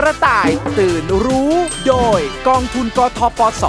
[0.00, 1.52] กระต่ายตื่นรู้
[1.88, 3.64] โดยกองทุนกทปส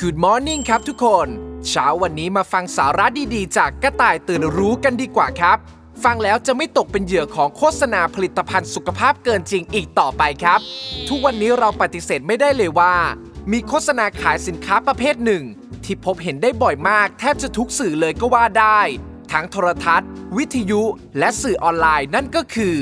[0.00, 1.28] Good morning ครับทุกคน
[1.68, 5.58] เช้าวันนี้มาฟังสาระดีๆ จากกระต่ายตื่นรู้กันดีกว่าครับ
[6.04, 10.60] ฟังแล้วจะไม่ตกเป็นเหยื่อของโฆษณาผลิตภัณฑ์สุขภาพเกินจริงอีกต่อไปครับ
[11.08, 12.94] ทุกวันนี้เราปฏิเสธไม่ได้เลยว่า
[13.52, 15.44] มีโฆษณาขายสินค้าประเภทหนึ่ง
[15.84, 18.80] ที่พบเห็นได้บ่อยมาก แทบจะทุกสื่อเลยก็ว่าได้
[19.32, 20.82] ทั้งโทรทัศน์ วิทยุ
[21.18, 22.76] และสื่อออนไลน์นั่นก็คือ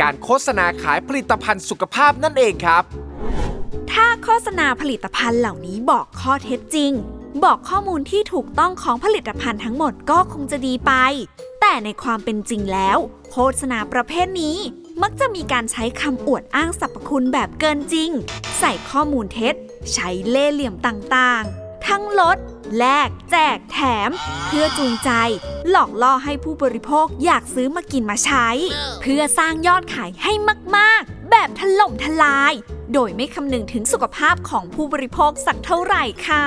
[0.00, 2.82] การโฆษณาขายผลิตภัณฑ์สุขภาพนั่นเองครับ
[3.92, 6.92] ถ้าโฆษณาผลิตภัณฑ์เหล่านี้บอกข้อเท็จจริง
[7.44, 10.92] บอกข้อมูลที่ถูกต้องของผลิตภัณฑ์ทั้งหมดก็คงจะดีไป
[11.60, 12.98] แต่ในความเป็นจริงแล้ว
[13.32, 14.58] โฆษณาประเภทนี้
[15.02, 18.10] มักจะมีการใช้คำอวดอ้างสรรพคุณแบบเกินจริง
[18.58, 19.54] ใส่ข้อมูลเท็จ
[19.92, 22.36] ใช้เล่เหลี่ยมต่างๆ ทั้งลด
[22.78, 24.10] แลกแจกแถม
[24.46, 25.10] เพื่อจูงใจ
[25.70, 28.48] หลอกล่อให้ผู้บริโภคอยากซื้อมากินมาใช้
[29.00, 30.32] เพื่อสร้างยอดขายให้
[30.76, 32.52] มากๆ แบบถล่มทลาย
[32.92, 36.46] โดยไม่คำนึงถึงสุขภาพของผู้บริโภคสักเท่าไหร่ค่ะ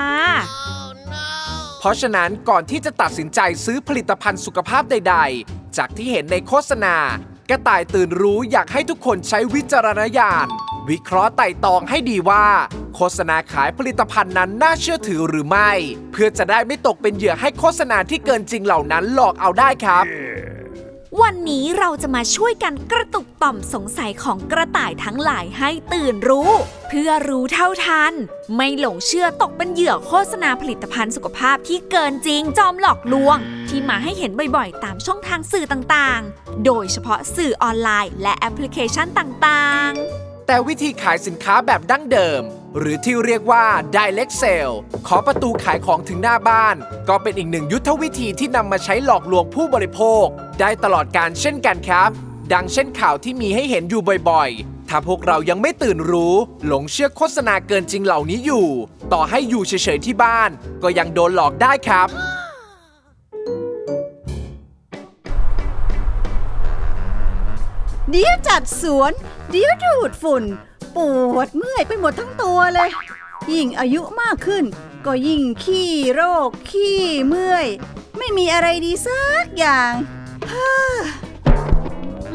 [1.79, 5.15] เพราะฉะนั้นก่อนที่จะตัดสินใจซื้อผลิตภัณฑ์สุขภาพใด
[5.47, 6.95] ๆ จากที่เห็นในโฆษณา
[7.49, 10.47] กระต่ายตื่นรู้อยากให้ทุกคนใช้วิจารณญาณ
[10.89, 12.45] วิเคราะห์ไต่ตองให้ดีว่า
[12.95, 15.71] โฆษณาขายผลิตภัณฑ์นั้นน่าเชื่อถือหรือไม่
[16.11, 20.05] เพื่อจะได้ไม่ตกเป็นเหยื่อให้โฆษณาที่เกินจริงเหล่านั้นหลอกเอาได้ครับ
[21.21, 26.51] วันนี้เราจะมาช่วยกันกระตุกต่อมสงสัยของกระต่ายทั้งหลายให้ตื่นรู้
[26.89, 28.13] เพื่อรู้เท่าทัน
[28.55, 33.37] ไม่หลงเชื่อตกเป็นเหยื่อโฆษณาผลิตภัณฑ์สุขภาพที่เกินจริงจอมหลอกลวง
[33.69, 42.41] ที่มาให้เห็นบ่อยๆ ตามช่องทางสื่อต่างๆ โดยเฉพาะสื่อออนไลน์ และแอปพลิเคชันต่างๆ แต่วิธีขายสินค้าแบบดั้งเดิม
[42.77, 43.65] หรือที่เรียกว่า
[43.95, 44.75] direct sale
[45.07, 46.75] ขอประตูขายของถึงหน้าบ้าน
[47.09, 50.25] ก็เป็นอีกหนึ่งยุทธวิธีที่นำมาใช้หลอกลวงผู้บริโภค
[50.59, 52.09] ได้ตลอดการเช่นกันครับ
[52.53, 56.35] ดังเช่นข่าวที่มีให้เห็นอยู่บ่อยๆ ถ้าพวกเรายังไม่ตื่นรู้
[56.65, 58.67] หลงเชื่อโฆษณาเกินจริงเหล่านี้อยู่
[59.13, 60.49] ต่อให้อยู่เฉยๆที่บ้าน
[60.83, 62.07] ก็ยังโดนหลอกได้ครับ
[68.09, 69.13] เดี๋ยวจัดสวน
[69.57, 70.43] เดี๋ยวดูดฝุ่น
[70.95, 70.97] ป
[71.35, 72.89] วดเมื่อยไปหมดทั้งตัวเลย
[73.53, 74.65] ยิ่งอายุมากขึ้น
[75.05, 77.67] ก็ยิ่งขี้โรค ขี้เมื่อย
[78.17, 79.93] ไม่มีอะไรดีสักอย่าง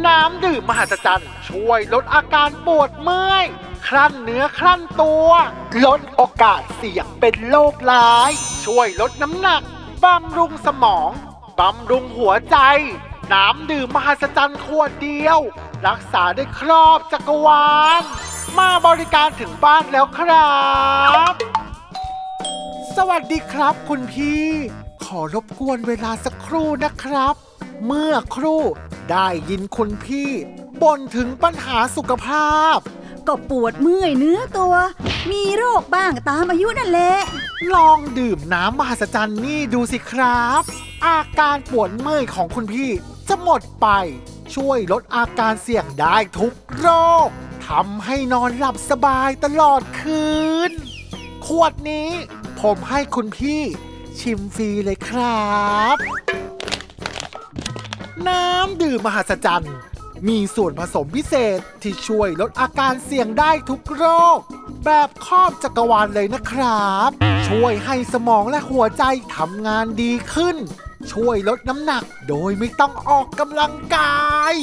[0.06, 3.47] น้ำดื่มมหัศจรรย์ ช่วยลดอาการปวดเมื่อย
[3.86, 5.30] คลั่นเนื้อคลั่นตัว
[5.84, 8.30] ลดโอกาสเสี่ยงเป็นโรคร้าย
[8.64, 9.62] ช่วยลดน้ำหนัก
[10.04, 11.10] บำรุงสมอง
[11.59, 12.59] บำรุงหัวใจ
[13.32, 15.38] น้ำดื่มมหัศจรรย์ขวดเดียว
[15.86, 17.70] รักษาได้ครอบจักรวา
[18.00, 18.02] ล
[18.58, 20.54] มาบริการถึงบ้านแล้วครั
[21.30, 21.32] บ
[22.96, 24.46] สวัสดีครับคุณพี่
[25.04, 27.34] ขอรบกวนเวลาสักครู่นะครับ
[27.86, 28.62] เมื่อครู่
[29.10, 30.30] ได้ยินคุณพี่
[30.82, 32.78] บ่นถึงปัญหาสุขภาพ
[33.26, 34.74] ก็ปวดเมื่อยเนื้อตัว
[35.30, 37.14] มีโรคบ้างตามอายุนั่นแหละ
[37.74, 40.62] ลองดื่มน้ำมหัศจรรย์นี่ดูสิครับ
[41.06, 42.91] อาการปวดเมื่อยของคุณพี่
[43.30, 43.88] จะหมดไป
[44.54, 46.88] ช่วยลดอาการเสี่ยงได้ทุกโร
[47.26, 47.28] ค
[47.68, 50.28] ทำให้นอนหลับสบายตลอดคื
[50.70, 50.72] น
[51.46, 52.10] ขวดนี้
[52.60, 53.62] ผมให้คุณพี่
[54.18, 55.50] ชิมฟรีเลยครั
[55.94, 55.96] บ
[58.28, 59.74] น้ำดื่มมหัศจรรย์
[60.28, 64.04] มีส่วนผสมพิเศษที่ช่วยลดอาการเสี่ยงได้ทุกโร
[64.36, 64.38] ค
[64.84, 67.10] แบบครอบจักรวาลเลยนะครับ
[67.48, 69.04] ช่วยให้สมองและหัวใจ
[69.36, 70.56] ทำงานดีขึ้น
[71.12, 74.19] ช่วยลดน้ำหนักโดยไม่ต้องออกกำลังกา
[74.53, 74.55] ย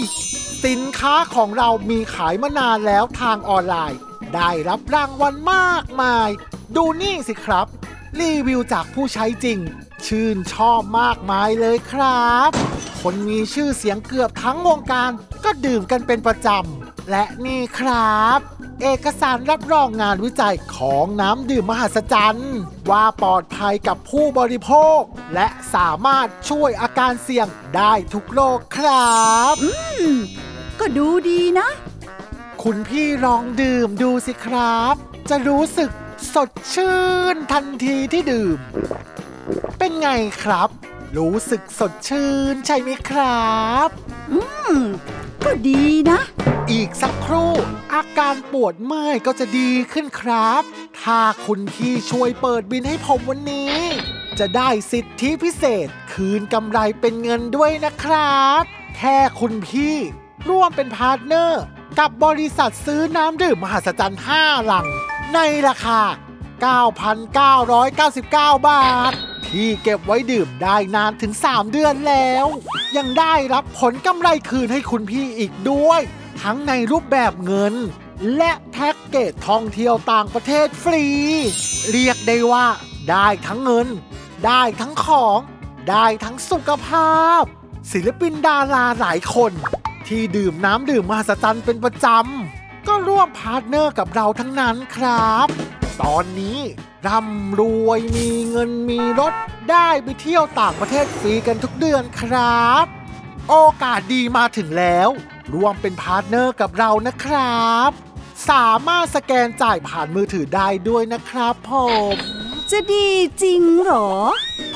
[0.65, 3.99] สินค้าของเรามีขายมานานแล้วทางออนไลน์
[4.35, 6.29] ได้รับรางวัลมากมาย
[6.75, 7.67] ดูนี่สิครับ
[8.19, 9.59] รีวิวจากผู้ใช้จริง
[10.05, 12.51] ชื่นชอบมากมายเลยครับ
[13.01, 15.11] คนมีชื่อเสียงเกือบทั้งวงการ
[15.43, 18.39] ก็ดื่มกันเป็นประจำและนี่ครับ
[18.83, 22.55] เอกสารรับรองงานวิจัยของน้ำดื่มมหัศจรรย์
[22.89, 24.99] ว่าปลอดภัยกับผู้บริโภค
[25.33, 29.55] และสามารถช่วยอาการเสี่ยงได้ทุกโรคครับ
[30.79, 31.69] ก็ดูดีนะ
[32.63, 34.95] คุณพี่ลองดื่มดูสิครับ
[35.29, 35.91] จะรู้สึก
[36.33, 36.99] สดชื่
[37.33, 38.57] นทันทีที่ดื่ม
[39.77, 40.09] เป็นไง
[40.43, 40.69] ครับ
[41.17, 43.57] รู้สึกสดชื่นใช่ไหมครั
[43.87, 43.89] บ
[44.31, 44.39] อื
[44.75, 44.77] ม
[45.45, 46.19] ก็ดีนะ
[46.71, 47.51] อีกสักครู่
[47.93, 50.61] อาการปวดเมื่อยก็จะดีขึ้นครับ
[51.01, 53.75] ถ้าคุณพี่ช่วยเปิดบิลให้ผมวันนี้
[54.39, 58.63] จะได้สิทธิพิเศษคืนกำไรเป็นเงินด้วยนะครับ
[58.97, 59.95] แค่คุณพี่
[60.49, 61.61] ร่วมเป็น partner
[61.99, 64.87] กับบริษัทซื้อน้ำดื่มมหัศจรรย์5 ลัง
[65.33, 66.01] ในราคา
[66.65, 69.13] 9,999 บาท
[69.49, 72.45] ที่เก็บไว้ดื่มได้นานถึง 3 เดือนแล้ว
[72.97, 76.01] ยังได้รับผลกำไรคืนให้คุณพี่อีกด้วย
[76.41, 77.73] ทั้งในรูปแบบเงิน
[78.37, 81.05] และแพ็กเกจท่องเที่ยวต่างประเทศฟรี
[81.91, 82.65] เรียกได้ว่า
[83.09, 83.87] ได้ทั้งเงิน
[84.45, 85.39] ได้ทั้งของ
[85.89, 87.43] ได้ทั้งสุขภาพ
[87.91, 89.51] ศิลปินดาราหลายคน
[90.07, 95.47] ที่ดื่มน้ำดื่มมหัศจรรย์เป็นประจำก็ร่วม partner กับเราทั้งนั้นครับ
[96.01, 96.59] ตอนนี้
[97.07, 99.33] ร่ำรวยมีเงินมีรถ
[99.71, 102.85] ได้ไปเที่ยวต่างประเทศฟรีกันทุกเดือนครับ
[103.49, 105.09] โอกาสดีมาถึงแล้ว
[105.53, 107.89] ร่วมเป็น partner กับเรานะครับ
[108.49, 111.73] สามารถสแกนจ่ายผ่านมือถือได้ด้วยนะครับผ
[112.13, 112.15] ม
[112.71, 113.09] จะดี
[113.41, 114.11] จริงเหรอ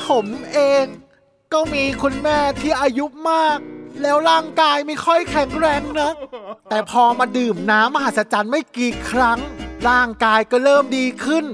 [0.06, 0.84] ผมเอง
[1.52, 3.58] ก็มีคุณแม่ที่อายุมาก
[4.02, 6.10] แล้วร่างกายไม่ค่อยแข็งแรงนะ
[6.70, 9.38] แต่พอมาดื่มน้ำมหัศจรรย์ไม่กี่ครั้ง
[9.88, 11.44] ร่างกายก็เริ่มดีขึ้น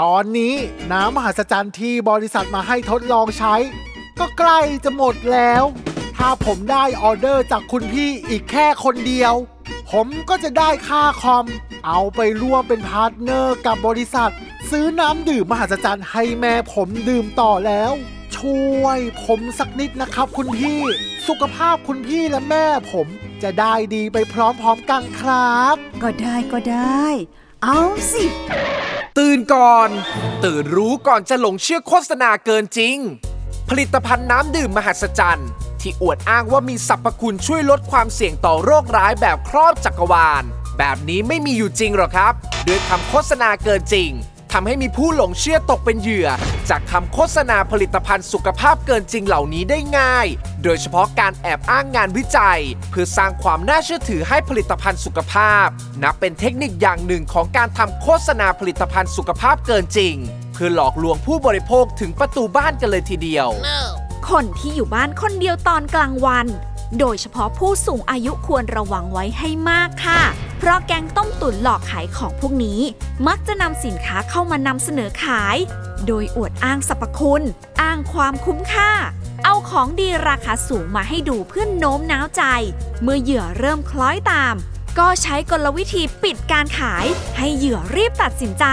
[0.00, 0.54] ตอนนี้
[0.92, 3.54] น้ำมหัศจรรย์ที่บริษัทมาให้ทดลองใช้
[4.18, 5.64] ก็ใกล้จะหมดแล้ว
[6.16, 9.34] ถ้าผมได้ออเดอร์จากคุณพี่อีกแค่คนเดียว
[9.90, 11.46] ผมก็จะได้ค่าคอม
[11.86, 14.32] เอาไปร่วมเป็น partner กับบริษัท
[14.70, 17.92] ซื้อน้ำดื่มมหัศจรรย์ให้แม่ผมดื่มต่อแล้ว
[18.36, 20.80] ช่วยผมสักนิดนะครับคุณพี่
[21.28, 23.06] สุขภาพคุณพี่และแม่ผม
[23.42, 27.06] จะได้ดีไปพร้อมๆกันครับ ก็ได้ก็ได้
[27.64, 27.80] เอา
[28.12, 28.24] สิ
[29.18, 29.90] ตื่นก่อน
[30.44, 32.96] ตื่นรู้ก่อนจะหลงเชื่อโฆษณาเกินจริง
[33.68, 35.48] ผลิตภัณฑ์น้ำดื่มมหัศจรรย์
[35.80, 40.44] ที่อวดอ้างว่ามีสรรพคุณช่วยลดความเสี่ยงต่อโรคร้ายแบบครอบจักรวาล
[40.78, 42.32] แบบนี้ไม่มีอยู่จริงหรอกครับ
[42.66, 44.10] ด้วยคำโฆษณาเกินจริง
[44.52, 46.28] ทำให้มีผู้หลงเชื่อตกเป็นเหยื่อ
[46.70, 50.26] จากคำโฆษณาผลิตภัณฑ์สุขภาพเกินจริงเหล่านี้ได้ง่าย
[50.62, 52.60] โดยเฉพาะการแอบอ้างงานวิจัย
[52.90, 55.66] เพื่อสร้างความน่าเชื่อถือให้ผลิตภัณฑ์สุขภาพ
[56.02, 60.14] นับเป็นเทคนิคอย่างหนึ่งของการทำโฆษณาผลิตภัณฑ์สุขภาพเกินจริง
[60.52, 63.48] เพื่อหลอกลวงผู้บริโภคถึงประตูบ้านกันเลยทีเดียว
[64.30, 66.46] คนที่อยู่บ้านคนเดียวตอนกลางวัน
[66.98, 70.22] โดยเฉพาะผู้สูงอายุควรระวังไว้ให้มากค่ะ
[70.58, 72.80] เพราะแก๊งต้มตุ๋นหลอกขายของพวกนี้
[73.26, 75.56] มักจะนำสินค้าเข้ามานำเสนอขาย
[76.06, 77.42] โดยอวดอ้างสรรพคุณ
[77.82, 78.92] อ้างความคุ้มค่า
[79.44, 82.42] เอาของดีราคาสูงมาให้ดูเพื่อโน้มน้าวใจ
[83.02, 84.54] เมื่อเหยื่อเริ่มคล้อยตาม
[84.98, 87.06] ก็ใช้กลวิธีปิดการขาย
[87.38, 88.64] ให้เหยื่อรีบตัดสินใจ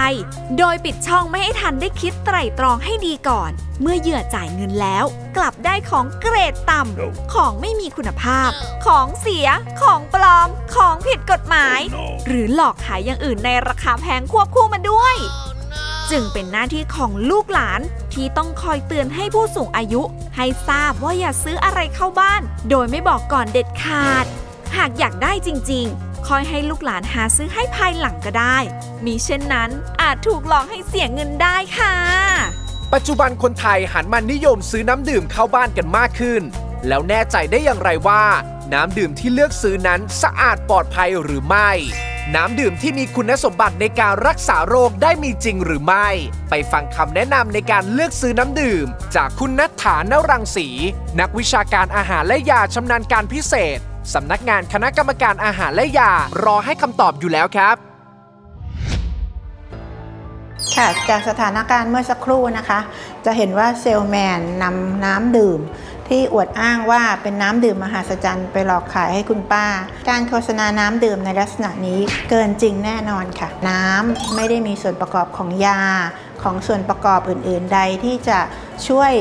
[0.58, 3.50] โดยปิดช่องไม่ให้ทันได้คิดไตร่ตรองให้ดีก่อน
[3.80, 5.04] เมื่อเหยื่อจ่ายเงินแล้ว
[5.36, 8.50] กลับได้ของเกรดต่ำ ของไม่มีคุณภาพ
[8.86, 9.48] ของเสีย
[9.80, 11.78] ของปลอม ของผิดกฎหมาย
[12.26, 15.16] หรือหลอกขายอย่างอื่นในราคาแพงควบคู่มาด้วย
[16.10, 17.80] จึงเป็นหน้าที่ของลูกหลาน
[18.12, 20.02] ที่ต้องคอยเตือนให้ผู้สูงอายุ
[20.36, 24.26] ให้ทราบว่าอย่าซื้ออะไรเข้าบ้าน โดยไม่บอกก่อนเด็ดขาด
[24.76, 28.58] หากอยากได้จริงๆ คอยให้ลูกหลานหาซื้อให้ภายหลังก็ได้
[29.06, 29.70] มีเช่นนั้น
[30.02, 31.94] อาจถูกหลอกให้เสียเงินได้ค่ะ
[32.92, 36.42] ปัจจุบันคนไทยหันมานิยมซื้อน้ำดื่มเข้าบ้านกันมากขึ้น
[36.88, 38.24] แล้วแน่ใจได้อย่างไรว่า
[38.72, 41.70] น้ำดื่มที่เลือกซื้อนั้นสะอาดปลอดภัยหรือไม่
[42.34, 46.08] น้ำดื่มที่มีคุณสมบัติในการรักษาโรคได้มีจริงหรือไม่
[46.50, 48.86] ไปฟังคำแนะนำในการเลือกซื้อน้ำดื่ม
[49.16, 50.68] จากคุณนัฐานรังสี
[51.20, 53.80] นักวิชาการอาหารและยาชำนาญการพิเศษ
[54.14, 56.12] สำนักงานคณะกรรมการอาหารและยา
[56.44, 57.76] รอให้คำตอบอยู่แล้วครับ
[60.76, 62.80] ค่ะจากสถานการณ์เมื่อสักครู่นะคะ
[63.24, 65.60] จะเห็นว่าเซลแมนนำน้ำดื่ม
[66.08, 69.66] ที่อวดอ้างว่าเป็นน้ำดื่มมหาศจรรย์ไปหลอกขายให้คุณป้า
[70.08, 75.80] การโฆษณาน้ำดื่มในลักษณะนี้เกินจริงแน่นอนค่ะ น้ำไม่ได้มีส่วนประกอบของยา
[76.42, 78.38] ของส่วนประกอบอื่น ๆ ใดที่จะ
[78.88, 79.12] ช่วย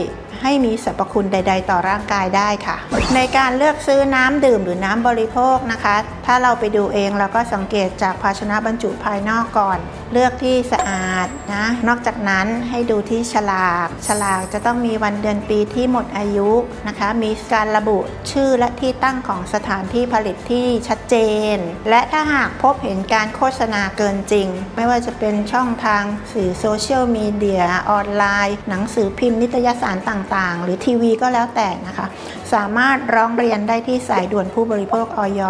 [0.44, 2.78] ให้มีสรรพคุณใด ๆ ต่อร่างกายได้ค่ะ
[3.16, 9.80] ในการเลือกซื้อน้ำดื่มหรือน้ำบริโภคนะคะถ้าเราไปดูเองเราก็สังเกตจากภาชนะบรรจุภายนอกก่อน
[10.13, 16.50] เลือกที่สะอาดนะ นอกจากนั้นให้ดูที่ฉลาก ฉลากจะต้องมีวันเดือนปีที่หมดอายุ
[16.88, 17.98] นะคะ มีการระบุ
[18.32, 21.15] ชื่อและที่ตั้งของสถานที่ผลิตที่ชัดเจ
[21.56, 21.58] น
[21.89, 26.03] และถ้าหากพบเห็นการโฆษณาเกินจริง ไม่ว่าจะเป็นช่องทาง
[26.34, 32.08] สื่อโซเชียลมีเดียออนไลน์ หนังสือพิมพ์นิตยสารต่างๆ หรือทีวีก็แล้วแต่นะคะ
[32.54, 35.42] สามารถร้องเรียนได้ที่สายด่วนผู้บริโภคออย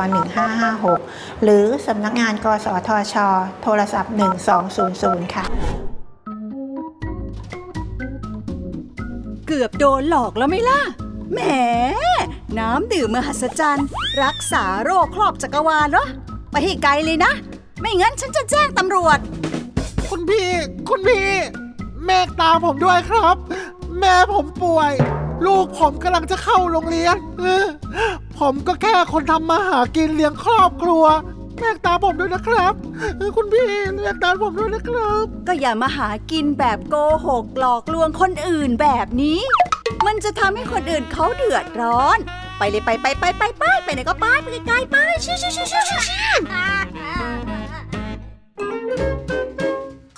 [0.68, 3.16] 1556 หรือสำนักงานกสทช
[3.64, 4.14] โทรศัพท์
[4.74, 5.46] 1200 ค่ะ
[9.48, 10.82] เกือบโดนหลอกแล้วไหม่ล่ะ
[11.34, 11.40] แหม
[12.60, 13.88] น้ำดื่มมหัศจรรย์
[14.24, 16.08] รักษาโรคครอบจักรวาลเหรอ
[16.52, 17.32] ไปให้ไกลเลยนะ
[17.82, 19.20] ไม่งั้นฉันจะแจ้งตำรวจ
[20.10, 20.50] คุณพี่
[20.90, 21.30] คุณพี่
[22.06, 23.36] เมตตาผมด้วยครับ
[24.00, 24.94] แม่ผมป่วย
[25.46, 27.16] ลูกผมกำลังจะเข้าโรงเรียน
[28.40, 31.06] ผมก็แค่คนทำมาหากินเลี้ยงครอบครัว
[31.60, 32.74] แลกตาผมด้วยนะครับ
[33.36, 33.70] คุณพี่
[34.02, 36.96] แลกตาผมด้วยนะครับ ก็อย่ามาหากินแบบโก
[37.28, 39.40] หกหลอกลวงคนอื่นแบบนี้
[40.06, 42.18] มันจะทำให้คนอื่นเขาเดือดร้อน
[42.58, 46.20] ไปเลยไปไปไปไปไปไปไหนก็ไปไปไกลไปชิชิชิชิชิชิ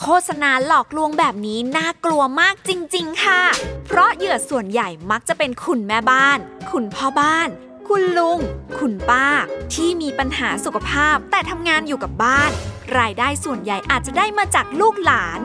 [0.09, 3.41] โฆษณาหลอกลวงแบบนี้น่ากลัวมากจริง ๆ ค่ะ
[3.85, 6.39] เพราะเหยื่อส่วนใหญ่มักจะเป็นคุณแม่บ้าน
[6.71, 7.50] คุณพ่อบ้าน
[7.88, 8.39] คุณลุง
[8.79, 9.27] คุณป้า
[9.74, 12.51] ที่มีปัญหาสุขภาพแต่ทำงานอยู่กับบ้าน
[12.97, 15.39] รายได้ส่วนใหญ่อาจจะได้มาจากลูกหลาน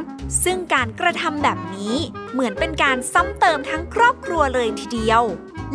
[0.44, 1.96] ซึ่งการกระทำแบบนี้
[2.32, 5.22] เหมือนเป็นการซ้ำเติมทั้งครอบครัวเลยทีเดียว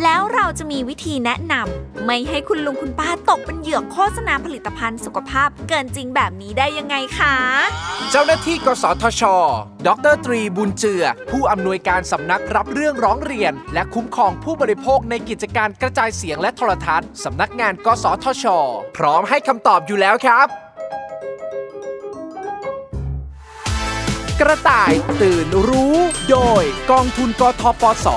[0.04, 7.36] แล้วเราจะมีวิธีแนะนำไม่ให้คุณลุงคุณป้าตกเป็นเหยื่อโฆษณาผลิตภัณฑ์สุขภาพเกินจริงแบบนี้ได้ยังไงคะ
[8.12, 9.24] เจ้าหน้าที่กสทช
[9.88, 18.46] ดรตรีบุญเจือ ผู้อำนวยการสำนักรับเรื่องร้องเรียน และคุ้มครองผู้บริโภคในกิจการกระจายเสียงและโทรทัศน์สำนักงาน กสทช
[18.98, 20.65] พร้อมให้คำตอบอยู่แล้วครับ
[24.42, 25.96] กระต่ายตื่นรู้
[26.32, 28.08] โดยกองทุนกทปส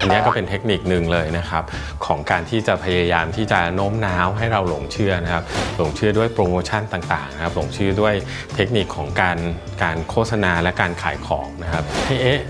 [0.00, 1.64] อันนี้ก็เป็นเทคนิคหนึ่งเลยนะครับ
[2.06, 5.44] ของการที่จะพยายามที่จะโน้มน้าวให้เราหลงเชื่อนะครับ
[5.76, 8.14] หลงเชื่อด้วยโปรโมชั่นต่างๆนะครับหลงเชื่อด้วย
[8.54, 9.38] เทคนิคของการ
[9.82, 12.40] การโฆษณาและการขายของนะครับให้เอ๊ะ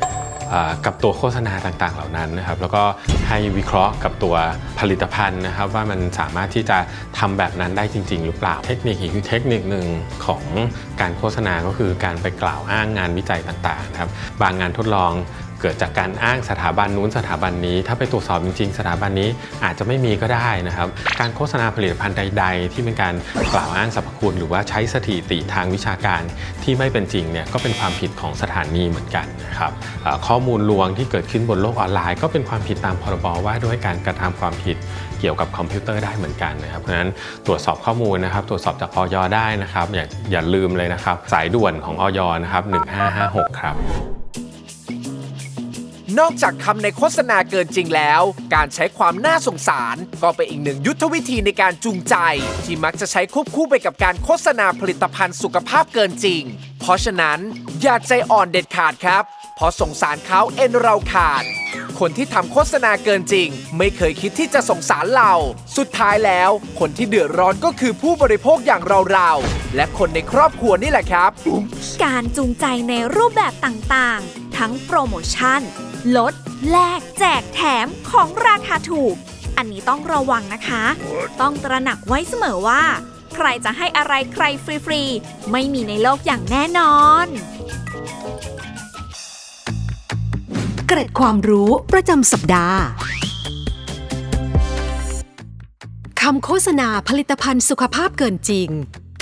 [0.87, 2.82] กับตัวโฆษณาต่างๆ เหล่านั้นนะครับ แล้วก็
[3.28, 4.35] ให้วิเคราะห์กับตัว
[4.80, 6.78] ผลิตภัณฑ์นะครับ ว่ามันสามารถที่จะ
[7.18, 9.87] ทำแบบนั้นได้จริง ๆ หรือเปล่า เทคนิคอีกเทคนิคหนึ่ง
[10.26, 10.42] ของ
[11.00, 14.11] การโฆษณาก็คือการไปกล่าวอ้างงานวิจัยต่างๆนะครับ
[14.42, 15.12] บางงานทดลอง
[15.62, 19.28] เกิดจากการอ้างสถาบันนู้นสถาบันนี้ ถ้าไปตรวจสอบจริงๆ สถาบันนี้
[19.64, 20.88] อาจจะไม่มีก็ได้นะครับ
[21.21, 23.14] การโฆษณาผลิตภัณฑ์ใด ๆ ที่เป็นการ
[23.54, 26.23] กล่าวอ้างสรรพคุณ หรือว่าใช้สถิติทางวิชาการ
[26.62, 29.73] ที่ไม่เป็นจริงเนี่ยก็เป็นความผิดของสถานีเหมือนกันนะครับ
[30.26, 34.76] ข้อมูลลวงที่เกิดขึ้นบนโลกออนไลน์ ก็เป็นความผิดตามพรบว่าด้วยการกระทำความผิด
[35.21, 37.11] เกี่ยวกับคอมพิวเตอร์ได้เหมือนกันนะครับเพราะฉะนั้น
[37.47, 42.62] ตรวจสอบข้อมูลนะครับ ตรวจสอบจากออยได้นะครับอย่าอย่าลืมเลยนะครับ สายด่วนของออยนะครับ
[43.12, 43.76] 1556 ครับ
[46.19, 48.23] นอกจากคำในโฆษณาเกินจริงแล้ว
[48.54, 52.16] การใช้ความน่าสงสาร ก็เป็นอีกหนึ่งยุทธวิธีในการจูงใจ
[52.64, 56.42] ที่มักจะใช้ควบคู่ไปกับการโฆษณาผลิตภัณฑ์สุขภาพเกินจริง
[56.81, 57.38] เพราะฉะนั้น
[57.83, 59.23] อย่าใจอ่อนเด็ดขาดครับ
[59.57, 61.45] เพราะสงสารเขาเอ็นเราขาด
[61.99, 65.33] คนที่ทำโฆษณาเกินจริง ไม่เคยคิดที่จะสงสารเรา
[65.76, 71.31] สุดท้ายแล้ว คนที่เดือดร้อนก็คือผู้บริโภคอย่างเราๆและคนในครอบครัวนี่แหละครับ
[72.04, 75.61] การจูงใจในรูปแบบต่างๆ ทั้งโปรโมชั่น
[76.16, 76.35] ลด
[76.71, 79.14] แลก แจกแถมของราคาถูก
[79.56, 80.85] อันนี้ต้องระวังนะคะ
[81.40, 82.82] ต้องตระหนักไว้เสมอว่า
[83.35, 87.26] ใครจะให้อะไรใครฟรีๆ ไม่มีในโลกอย่างแน่นอน
[90.87, 92.80] เกร็ดความรู้ประจำสัปดาห์
[96.21, 98.68] คำโฆษณาผลิตภัณฑ์สุขภาพเกินจริง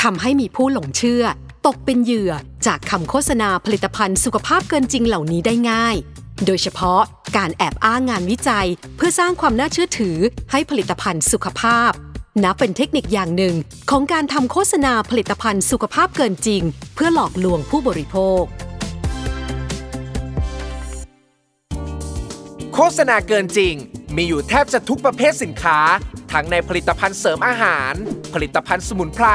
[0.02, 1.24] ทำให้มีผู้หลงเชื่อ
[1.72, 2.32] กเป็นเหยื่อ
[2.66, 5.96] จากคำโฆษณาผลิตภัณฑ์สุขภาพเกินจริงเหล่านี้ได้ง่าย
[6.46, 7.02] โดยเฉพาะ
[7.36, 10.16] การแอบอ้างงานวิจัย เพื่อสร้างความน่าเชื่อถือ
[10.50, 11.90] ให้ผลิตภัณฑ์สุขภาพ
[12.42, 13.54] นับเป็นเทคนิคอย่างหนึ่ง
[13.90, 16.62] ของการทำโฆษณาผลิตภัณฑ์สุขภาพเกินจริง
[16.94, 18.42] เพื่อหลอกลวงผู้บริโภค
[22.74, 23.74] โฆษณาเกินจริง
[24.16, 25.78] มีอยู่แทบจะทุกประเภทสินค้า
[26.32, 27.94] ทั้งในผลิตภัณฑ์เสริมอาหาร
[28.34, 29.26] ผลิตภัณฑ์สมุนไพร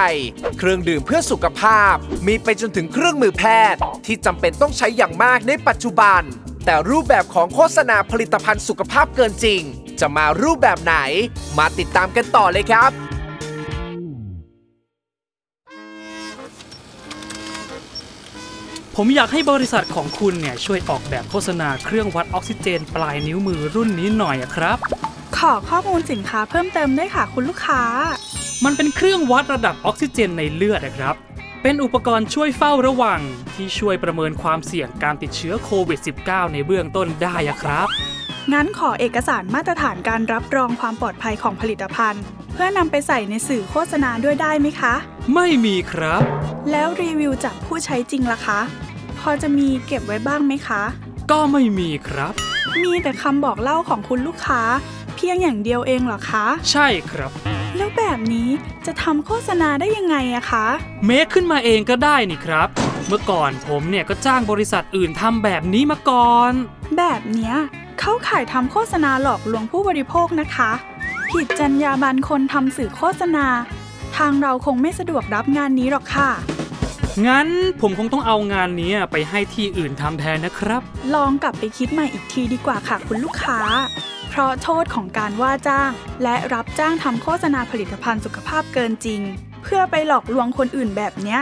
[0.57, 1.95] เครื่องดื่มเพื่อสุขภาพ
[2.27, 6.21] มีไปจนถึงเครื่องมือแพทย์ ที่จำเป็นต้องใช้อย่างมากในปัจจุบัน
[6.65, 9.61] แต่รูปแบบของโฆษณาผลิตภัณฑ์สุขภาพเกินจริง
[9.99, 10.95] จะมารูปแบบไหน
[11.57, 12.91] มาติดตามกันต่อเลยครับ
[18.99, 24.77] ผมอยากให้บริษัทของคุณเนี่ยช่วยออกแบบโฆษณาเครื่องวัดออกซิเจน ปลายนิ้วมือรุ่นนี้หน่อยอะครับ
[25.37, 27.81] ขอข้อมูลสินค้าเพิ่มเติมด้วยค่ะคุณลูกค้า
[28.65, 31.15] มันเป็นเครื่องวัดระดับออกซิเจนในเลือดนะครับ
[31.67, 33.21] เป็นอุปกรณ์ช่วยเฝ้าระวัง
[33.55, 37.87] ที่ช่วยประเมินความเสี่ยงการติดเชื้อโควิด -19 ในเบื้องต้นได้อะครับ
[38.53, 44.93] งั้นขอเอกสารมาตรฐานการรับรองความปลอดภัยของผลิตภัณฑ์ เพื่อนำไปใส่ในสื่อโฆษณาด้วยได้ไหมคะ
[45.33, 46.21] ไม่มีครับ
[46.71, 48.59] แล้วรีวิวจากผู้ใช้จริงล่ะคะ
[49.19, 50.83] พอจะมีเก็บไว้บ้างไหมคะ
[51.31, 52.33] ก็ไม่มีครับ
[52.83, 54.61] มีแต่คำบอกเล่าของคุณลูกค้า
[55.15, 57.33] เพียงอย่างเดียวเองเหรอคะ ใช่ครับ
[57.77, 58.49] แล้วแบบนี้
[58.85, 60.65] จะทำโฆษณาได้ยังไงอะคะ
[61.05, 62.69] เมคขึ้นมาเองก็ได้นี่ครับ
[63.07, 66.51] เมื่อก่อนผมเนี่ยก็จ้างบริษัทอื่นทำแบบนี้มาก่อน
[66.97, 67.55] แบบเนี้ย
[67.99, 70.71] เข้าข่ายทำโฆษณาหลอกลวงผู้บริโภคนะคะ
[71.29, 73.45] ผิดจรรยาบรรณคนทำสื่อโฆษณา
[74.17, 76.29] ทางเราคงไม่สะดวกรับงานนี้หรอกค่ะ
[77.27, 77.47] งั้น
[77.81, 80.81] ผมคงต้องเอางานนี้ไปให้ที่อื่นทำแทนนะครับ
[81.15, 83.59] ลองกลับไปคิดใหม่อีกทีดีกว่าค่ะคุณลูกค้า
[84.37, 85.91] เพราะโทษของการว่าจ้าง
[86.23, 89.21] และรับจ้างทำโฆษณาผลิตภัณฑ์สุขภาพเกินจริง
[89.63, 91.41] เพื่อไปหลอกลวงคนอื่นแบบเนี้ย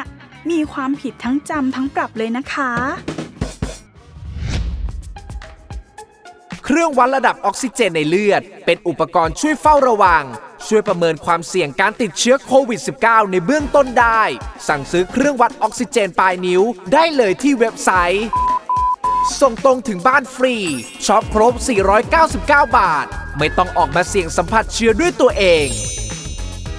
[0.52, 2.72] มีความผิดทั้งจำทั้งปรับเลยนะคะ
[6.66, 10.24] เครื่องวัดระดับออกซิเจนในเลือด เป็นอุปกรณ์ช่วยเฝ้าระวัง
[10.68, 14.22] ช่วยประเมินความเสี่ยงการติดเชื้อโควิด -19 ในเบื้องต้นได้
[14.68, 16.62] สั่งซื้อเครื่องวัดออกซิเจนปลายนิ้ว
[16.94, 18.28] ได้เลยที่เว็บไซต์
[19.42, 20.56] ส่งตรงถึงบ้านฟรี
[21.06, 21.54] ช็อปครบ
[22.16, 22.40] 499
[22.78, 23.06] บาท
[23.38, 25.68] ไม่ต้องออกมาเสี่ยงสัมผัสเชื้อด้วยตัวเอง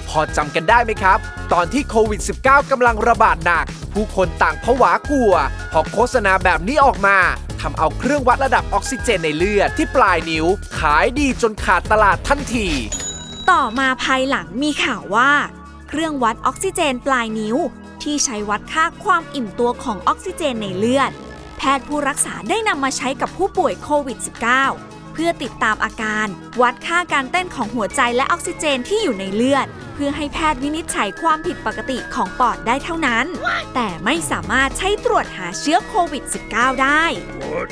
[0.09, 1.19] พอจำกันได้ไหมครับ
[1.53, 5.33] ตอนที่โควิด -19 กำลังระบาดหนัก ผู้คนต่างผวากลัว
[5.71, 7.17] พอโฆษณาแบบนี้ออกมา
[7.61, 10.45] ทำเอาเครื่องวัดระดับออกซิเจนในเลือดที่ปลายนิ้ว
[10.79, 12.67] ขายดีจนขาดตลาดทันที
[13.51, 15.31] ต่อมาภายหลังมีข่าวว่า
[15.89, 17.57] เครื่องวัดออกซิเจนปลายนิ้ว
[18.03, 21.11] ที่ใช้วัดค่าความอิ่มตัวของออกซิเจนในเลือด
[21.77, 24.17] ทย์ผู้รักษาได้นำมาใช้กับผู้ป่วยโควิด
[24.65, 26.27] -19 เพื่อติดตามอาการ
[26.61, 33.25] วัดค่าการเต้นของหัวใจและออกซิเจนที่อยู่ในเลือด เพื่อให้แพทย์วินิจฉัยความผิดปกติของปอดได้เท่านั้น
[33.75, 37.03] แต่ไม่สามารถใช้ตรวจหาเชื้อโควิด -19 ได้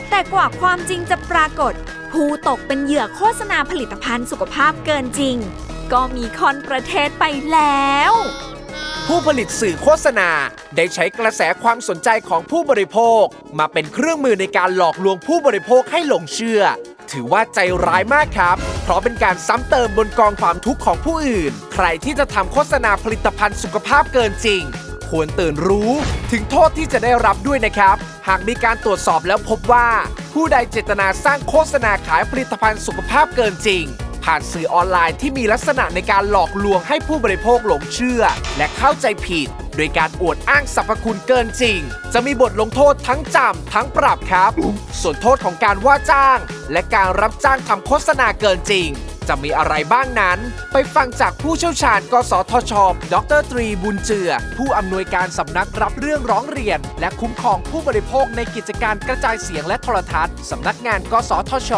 [0.09, 1.73] แต่กว่าความจริงจะปรากฏ
[2.11, 5.37] ผู้ตกเป็นเหยื่อโฆษณาผลิตภัณฑ์สุขภาพเกินจริง
[5.93, 8.13] ก็มีคอนประเทศไปแล้ว
[9.07, 10.29] ผู้ผลิตสื่อโฆษณา
[10.75, 13.23] ได้ใช้กระแสความสนใจของผู้บริโภค
[13.59, 16.61] มาเป็นเครื่องมือในการหลอกลวงผู้บริโภคให้หลงเชื่อ
[17.11, 24.63] ถือว่าใจร้ายมากครับ เพราะเป็นการซ้ำเติมบนกองความทุกข์ของผู้อื่น ใครที่จะทำโฆษณาผลิตภัณฑ์สุขภาพเกินจริง
[25.09, 25.91] ควรตื่นรู้
[26.31, 29.87] ถึงโทษที่จะได้รับด้วยนะครับ หากมีการตรวจสอบแล้วพบว่า
[30.33, 33.85] ผู้ใดเจตนาสร้างโฆษณาขายผลิตภัณฑ์สุขภาพเกินจริง
[34.23, 38.21] ผ่านสื่อออนไลน์ที่มีลักษณะในการหลอกลวงให้ผู้บริโภคหลงเชื่อ
[38.57, 41.79] และเข้าใจผิด โดยการอวดอ้างสรรพคุณเกินจริง
[42.13, 44.51] จะมีบทลงโทษทั้งจำทั้งปรับครับ
[45.01, 46.39] ส่วนโทษของการว่าจ้าง
[46.71, 48.89] และการรับจ้างทำโฆษณาเกินจริง
[49.27, 50.39] จะมีอะไรบ้างนั้น
[50.73, 52.73] ไปฟังจากผู้เชี่ยวชาญ กสทช
[53.13, 61.71] ดรตรีบุญเจือ ผู้อำนวยการสำนักรับเรื่องร้องเรียน และคุ้มครองผู้บริโภคในกิจการกระจายเสียงและโทรทัศน์สำนักงาน กสทช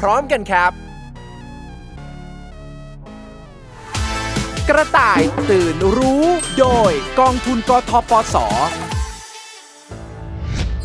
[0.00, 0.91] พร้อมกันครับ
[4.70, 6.24] กระต่ายตื่นรู้
[6.58, 8.36] โดยกองทุนกทปส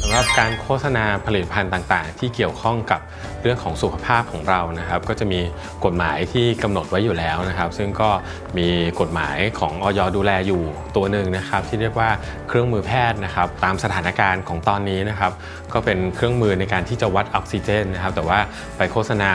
[0.01, 3.01] สำหรับการโฆษณาผลิตภัณฑ์ต่างๆ ที่เกี่ยวข้องกับ
[3.41, 5.41] เรื่องของสุขภาพของเรานะครับ ก็จะมี
[5.85, 8.09] กฎหมายที่กำหนดไว้อยู่แล้วนะครับ ซึ่งก็
[8.57, 8.67] มี
[9.01, 10.61] กฎหมายของออยดูแลอยู่
[10.95, 12.09] ตัวหนึ่งนะครับ ที่เรียกว่า
[12.47, 15.31] เครื่องมือแพทย์นะครับ ตามสถานการณ์ของตอนนี้นะครับ
[15.73, 18.39] ก็เป็นเครื่องมือในการที่จะวัดออกซิเจนนะครับ แต่ว่า
[18.77, 19.31] ไปโฆษณา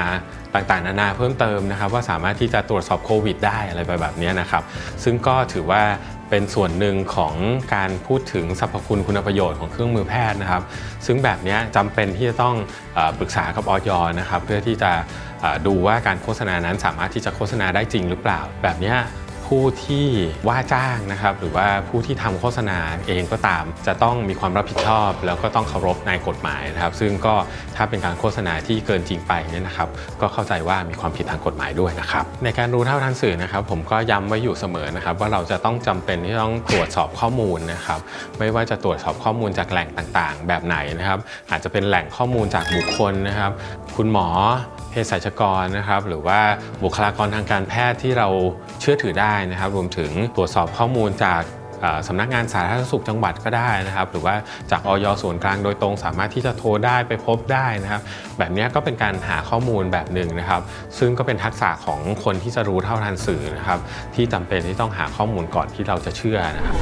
[0.55, 4.63] ต่างๆ นานาเพิ่มเติมนะครับ ว่าสามารถที่จะตรวจสอบโควิดได้อะไรไปแบบนี้นะครับ
[5.05, 5.83] ซึ่งก็ถือว่า
[6.31, 7.35] เป็นส่วนหนึ่งของ
[7.75, 10.63] การพูดถึงสรรพคุณคุณประโยชน์ของเครื่องมือแพทย์นะครับ
[11.07, 12.55] ซึ่งแบบนี้จำเป็นที่จะต้อง
[12.97, 14.93] อปรึกษากับออยนะครับ เพื่อที่จะ
[15.67, 18.95] ดูว่าการโฆษณานั้นสามารถที่จะโฆษณาได้จริงหรือเปล่าแบบนี้
[19.59, 20.09] ผู้ที่
[20.49, 27.35] ว่าจ้างนะครับหรือว่าผู้ที่ทำโฆษณาเองก็ตาม จะต้องมีความรับผิดชอบ แล้วก็ต้องเคารพในกฎหมายนะครับ ซึ่งก็
[27.77, 29.89] ถ้าเป็นการโฆษณาที่เกินจริงไปเนี่ยนะครับ
[30.21, 38.01] ก็เข้าใจว่ามีความผิดทางกฎหมายด้วยนะครับ ในการรู้เท่าทันสื่อนะครับ ผมก็ย้ำไว้อยู่เสมอนะครับ ว่าเราจะต้องจำเป็นที่ต้องตรวจสอบข้อมูลนะครับ
[38.39, 41.19] ไม่ว่าจะตรวจสอบข้อมูลจากแหล่งต่างๆ แบบไหนนะครับ
[41.51, 43.53] อาจจะเป็นแหล่งข้อมูลจากบุคคลนะครับ
[43.97, 44.29] คุณหมอ
[44.93, 46.41] เภสัชกรนะครับหรือว่า
[46.83, 48.29] บุคลากรทางการแพทย์ที่เรา
[48.81, 51.43] เชื่อถือได้นะครับ รวมถึงตรวจสอบข้อมูลจาก
[52.09, 54.35] สำนักงานสาธารณสุขจังหวัดก็ได้นะครับ หรือว่า
[54.71, 58.03] จากออยส่วนกลางโดยตรงสามารถที่จะโทรได้ไปพบได้นะครับ
[58.39, 60.63] แบบนี้ก็เป็นการหาข้อมูลแบบหนึ่งนะครับ
[60.99, 63.79] ซึ่งก็เป็นทักษะของคนที่จะรู้เท่าทันสื่อนะครับ
[64.15, 66.77] ที่จำเป็นที่ต้องหาข้อมูลก่อนที่เราจะเชื่อนะครับ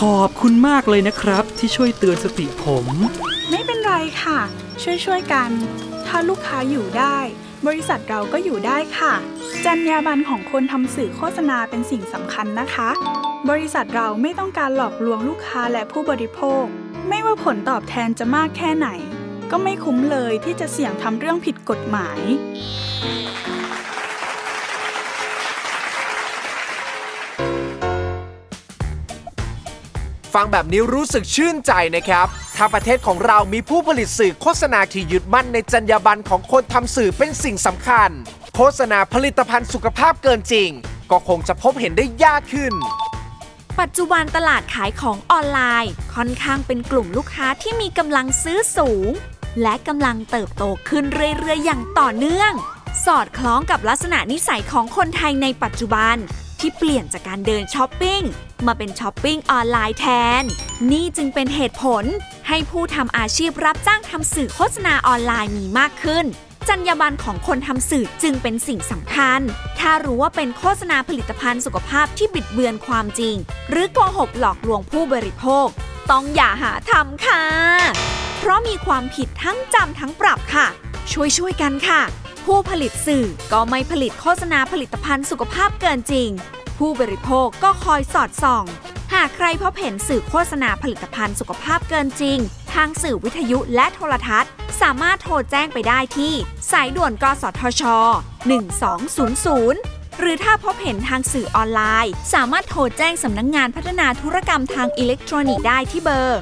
[0.00, 2.86] ขอบคุณมากเลยนะครับที่ช่วยเตือนสติผม
[3.88, 4.40] ไม่เป็นไรค่ะ
[4.82, 5.50] ช่วยๆกัน
[6.06, 7.18] ถ้าลูกค้าอยู่ได้
[7.66, 9.14] บริษัทเราก็อยู่ได้ค่ะ
[9.64, 12.88] จรรยาบรรณของคนทำสื่อโฆษณาเป็นสิ่งสำคัญนะคะ
[13.50, 16.64] บริษัทเราไม่ต้องการหลอกลวงลูกค้าและผู้บริโภค
[17.08, 18.88] ไม่ว่าผลตอบแทนจะมากแค่ไหน
[19.50, 22.20] ก็ไม่คุ้มเลยที่จะเสี่ยงทำเรื่องผิดกฎหมาย
[30.38, 38.10] ฟังแบบนี้รู้สึกชื่นใจนะครับถ้าประเทศของเรามีผู้ผลิตสื่อโฆษณาที่ยึดมั่นในจรรยาบรรณของคนทำสื่อเป็นสิ่งสำคัญ
[38.56, 40.70] โฆษณาผลิตภัณฑ์สุขภาพเกินจริง
[41.10, 42.74] ก็คงจะพบเห็นได้ยากขึ้น
[43.80, 49.08] ปัจจุบันตลาดขายของออนไลน์ ค่อนข้างเป็นกลุ่มลูกค้าที่มีกำลังซื้อสูง
[49.62, 52.52] และกำลังเติบโตขึ้นเรื่อยๆอย่างต่อเนื่อง
[53.06, 56.18] สอดคล้องกับลักษณะนิสัยของคนไทยในปัจจุบัน
[56.60, 58.22] ที่เปลี่ยนจากการเดินช้อปปิ้ง
[58.66, 60.06] มาเป็นช้อปปิ้งออนไลน์แท
[60.40, 60.42] น
[60.90, 62.04] นี่จึงเป็นเหตุผล
[62.48, 66.26] ให้ผู้ทำอาชีพรับจ้างทำสื่อโฆษณาออนไลน์มีมากขึ้น
[66.68, 69.40] จรรยาบรรณของคนทำสื่อจึงเป็นสิ่งสำคัญ
[69.78, 73.36] ถ้ารู้ว่าเป็นโฆษณาผลิตภัณฑ์สุขภาพที่บิดเบือนความจริง
[73.70, 75.66] หรือโกหกหลอกลวงผู้บริโภค
[76.10, 77.42] ต้องอย่าหาทำค่ะ
[78.38, 80.66] เพราะมีความผิดทั้งจำทั้งปรับค่ะ
[81.12, 82.00] ช่วยช่วยกันค่ะ
[82.54, 86.30] ผู้ผลิตสื่อก็ไม่ผลิตโฆษณาผลิตภัณฑ์สุขภาพเกินจริง
[86.78, 88.64] ผู้บริโภคก็คอยสอดส่อง
[89.14, 92.38] หากใครพบเห็นสื่อโฆษณาผลิตภัณฑ์สุขภาพเกินจริง
[92.74, 94.50] ทางสื่อวิทยุและโทรทัศน์
[94.82, 96.32] สามารถโทรแจ้งไปได้ที่
[96.72, 97.82] สายด่วนกสทช
[98.62, 106.40] 1200หรือถ้าพบเห็นทางสื่อออนไลน์ สามารถโทรแจ้งสำนักงงานพัฒนาธุรกรรมทางอิเล็กทรอนิกส์ได้ที่เบอร์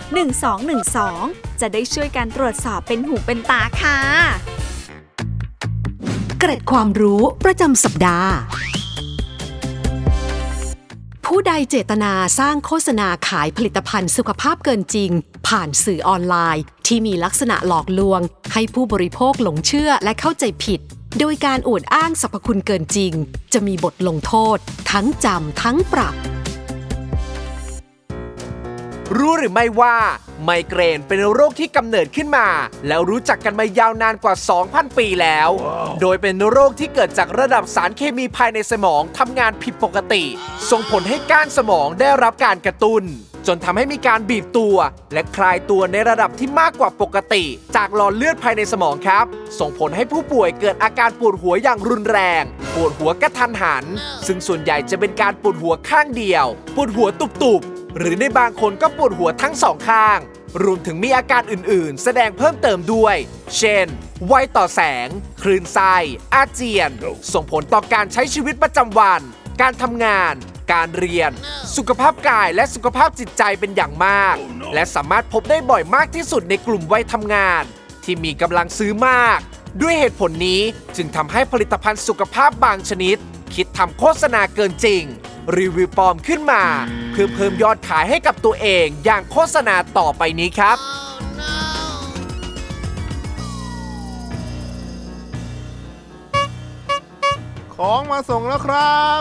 [0.78, 3.98] 1212 จะได้ช่วยกันตรวจสอบเป็นหูเป็นตาค่ะ
[6.48, 8.32] เกร็ดความรู้ประจำสัปดาห์
[11.26, 15.10] ผู้ใดเจตนาสร้างโฆษณาขายผลิตภัณฑ์สุขภาพเกินจริง
[15.48, 18.20] ผ่านสื่อออนไลน์ ที่มีลักษณะหลอกลวง
[18.52, 20.80] ให้ผู้บริโภคหลงเชื่อและเข้าใจผิด
[21.18, 23.12] โดยการอวดอ้างสรรพคุณเกินจริง
[23.52, 24.58] จะมีบทลงโทษ
[24.90, 26.14] ทั้งจำทั้งปรับ
[29.14, 29.96] รู้หรือไม่ว่า
[30.44, 32.48] ไมเกรนเป็นโรคที่กำเนิดขึ้นมา
[32.86, 34.34] แล้วรู้จักกันมายาวนานกว่า
[34.66, 35.50] 2,000 ปีแล้ว
[36.00, 40.24] โดยเป็นโรคที่เกิดจากระดับสารเคมีภายในสมองทำงานผิดปกติ
[40.70, 43.04] ส่งผลให้ก้านสมองได้รับการกระตุน้น
[43.46, 44.76] จนทำให้มีการบีบตัว
[45.12, 47.44] และคลายตัวในระดับที่มากกว่าปกติ
[47.76, 49.26] จากหลอดเลือดภายในสมองครับ
[49.58, 52.42] ส่งผลให้ผู้ป่วยเกิดอาการปวดหัวอย่างรุนแรง
[52.74, 53.84] ปวดหัวกระทันหัน
[54.26, 60.18] ซึ่งส่วนใหญ่จะเป็นการปวดหัวข้างเดียว ปวดหัวตุบๆ หรือในบางคนก็ปวดหัวทั้งสองข้าง
[60.62, 63.16] รวมถึงมีอาการอื่นๆ แสดงเพิ่มเติมด้วย
[63.58, 63.86] เช่น
[64.26, 65.08] ไวต่อแสง
[65.42, 65.94] คลื่นไส้
[66.34, 66.90] อาเจียน
[67.32, 69.20] ส่งผลต่อการใช้ชีวิตประจำวัน
[69.60, 70.34] การทำงาน
[70.72, 71.30] การเรียน
[71.76, 74.36] สุขภาพกายและสุขภาพจิตใจเป็นอย่างมาก
[74.74, 77.62] และสามารถพบได้บ่อยมากที่สุดในกลุ่มวัยทำงาน
[78.04, 79.38] ที่มีกำลังซื้อมาก
[79.82, 80.62] ด้วยเหตุผลนี้
[80.96, 83.16] จึงทำให้ผลิตภัณฑ์สุขภาพบางชนิด
[83.54, 85.02] คิดทำโฆษณาเกินจริง
[85.54, 86.62] รีวิวปลอมขึ้นมา
[87.10, 90.78] เพื่อเพิ่มยอดขายให้กับตัวเองอย่างโฆษณาต่อไปนี้ครับ
[97.74, 99.20] ของมาส่งแล้วครับ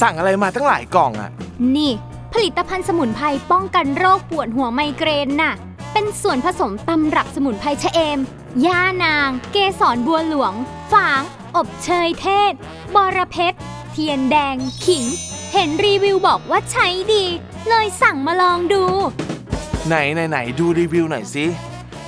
[0.00, 1.30] สั่งอะไรมาตั้งหลายกล่องอะ
[1.76, 1.92] นี่
[2.32, 5.54] ผลิตภัณฑ์สมุนไพรป้องกันโรคปวดหัวไมเกรนน่ะ
[5.92, 8.18] เป็นส่วนผสมตำรับสมุนไพรชะเอม
[8.66, 10.52] ย่านาง เกสรบัวหลวง
[10.92, 11.22] ฝาง
[11.56, 12.52] อบเชยเทศ
[12.94, 13.54] บอระเพ็ด
[13.98, 15.04] เทียนแดงขิง
[15.52, 17.24] เห็นรีวิวบอกว่าใช้ดี
[17.68, 18.84] เลยสั่งมาลองดู
[19.86, 21.44] ไหนไหนไหนดูรีวิวหน่อยสิ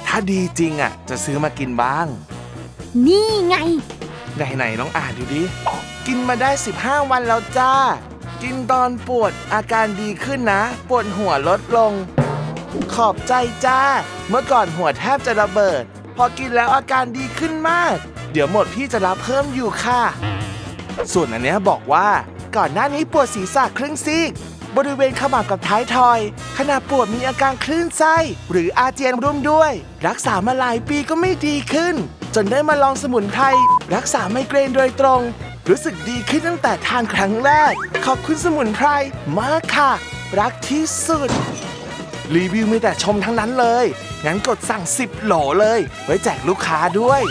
[0.07, 2.07] ถ้าดีจริงอะจะซื้อมากินบ้าง
[3.07, 3.57] นี่ไง
[4.37, 5.43] ไหนไหนลองอ่านดูดิ
[6.07, 7.73] กินมาได้ 15 วันแล้วจ้า
[8.43, 11.93] กินตอนปวดอาการดีขึ้นนะ ปวดหัวลดลง
[12.95, 13.33] ขอบใจ
[13.65, 13.81] จ้า
[14.29, 15.83] เมื่อก่อนหัวแทบจะระเบิด
[16.17, 17.95] พอกินแล้วอาการดีขึ้นมาก
[18.33, 20.03] เดี๋ยวหมดพี่จะรับเพิ่มอยู่ค่ะ
[21.13, 22.09] ส่วนอันเนี้ยบอกว่า
[22.57, 24.31] ก่อนหน้านี้ปวดศีรษะครึ่งซีก
[24.77, 26.19] บริเวณขมับกับท้ายทอย
[26.59, 28.17] ขณะปวดมีอาการคลื่นไส้
[28.51, 29.73] หรืออาเจียนร่วมด้วย
[30.07, 31.95] รักษามาหลายปีก็ไม่ดีขึ้น
[32.35, 33.45] จนได้มาลองสมุนไพร
[33.95, 35.23] รักษาไมเกรนโดยตรง
[35.69, 37.73] รู้สึกดีขึ้นตั้งแต่ทานครั้งแรก
[38.05, 38.89] ขอบคุณสมุนไพร
[39.41, 39.91] มากค่ะ
[40.41, 41.31] รักที่สุด
[42.35, 43.87] รีวิวมีแต่ชมทั้งนั้นเลย
[44.25, 47.23] งั้นกดสั่ง 10โหลเลย ไว้แจกลูกค้าด้วย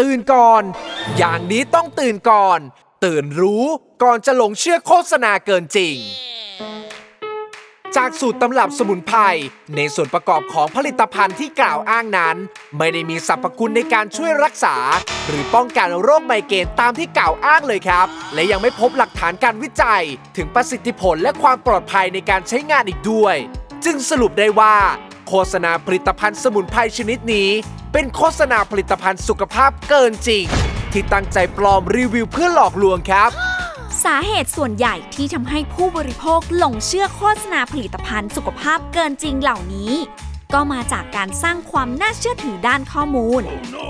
[0.00, 0.62] ตื่นก่อน
[1.18, 2.58] อย่างนี้ต้องตื่นก่อน
[3.04, 3.64] ตื่นรู้
[4.02, 5.96] ก่อนจะหลงเชื่อโฆษณาเกินจริง
[7.96, 9.20] จากสูตรตำรับสมุนไพร
[9.76, 12.36] ในส่วนประกอบของผลิตภัณฑ์ที่กล่าวอ้างนั้น
[12.78, 14.76] ไม่ได้มีสรรพคุณในการช่วยรักษา
[15.26, 20.02] หรือป้องกันโรคไมเกรนตามที่กล่าวอ้างเลยครับ และยังไม่พบหลักฐานการวิจัย
[20.36, 23.36] ถึงประสิทธิผลและความปลอดภัยในการใช้งานอีกด้วย
[23.84, 24.76] จึงสรุปได้ว่า
[25.30, 27.50] โฆษณาผลิตภัณฑ์สมุนไพรชนิดนี้
[27.92, 30.44] เป็นโฆษณาผลิตภัณฑ์สุขภาพเกินจริง
[30.92, 33.30] ที่ตั้งใจปลอมรีวิวเพื่อหลอกลวงครับ
[34.04, 39.92] สาเหตุส่วนใหญ่ที่ทำให้ผู้บริโภคหลงเชื่อโฆษณาผลิตภัณฑ์สุขภาพเกินจริงเหล่านี้
[40.54, 43.42] ก็มาจากการสร้างความน่าเชื่อถือด้านข้อมูล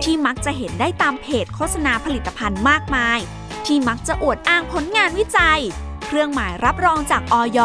[0.04, 3.18] ที่มักจะเห็นได้ตามเพจโฆษณาผลิตภัณฑ์มากมาย
[3.66, 5.60] ที่มักจะอวดอ้างผลงานวิจัย
[6.06, 7.60] เครื่องหมายรับรองจากออย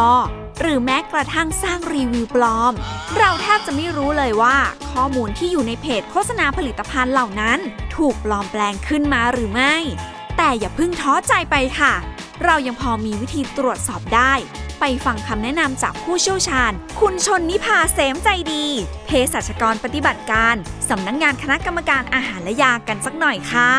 [0.62, 2.74] หรือแม้กระทั่งสร้างรีวิวปลอม
[3.18, 4.58] เราแทบจะไม่รู้เลยว่า
[4.92, 7.60] ข้อมูลที่อยู่ในเพจโฆษณาผลิตภัณฑ์เหล่านั้น
[7.96, 9.76] ถูกปลอมแปลงขึ้นมาหรือไม่
[10.38, 11.94] แต่อย่าเพิ่งท้อใจไปค่ะ
[12.44, 14.34] เรายังพอมีวิธีตรวจสอบได้
[14.80, 18.66] ไปฟังคำแนะนำจากผู้เชี่ยวชาญ คุณชนนิพาเสมใจดี
[19.06, 20.56] เภสัชกรปฏิบัติการ
[20.90, 23.72] สำนักงงานคณะกรรมการอาหารและยากันสักหน่อยค่ะ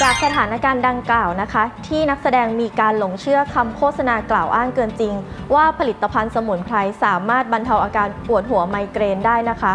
[0.00, 5.14] จากสถานการณ์ดังกล่าวนะคะ ที่นักแสดงมีการหลงเชื่อคำโฆษณากล่าวอ้างเกินจริง
[5.54, 9.72] ว่าผลิตภัณฑ์สมุนไพรสามารถบรรเทาอาการปวดหัวไมเกรนได้นะคะ